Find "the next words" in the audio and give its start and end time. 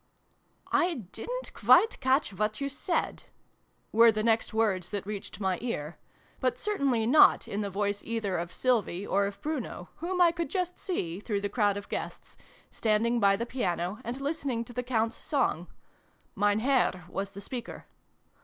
4.11-4.89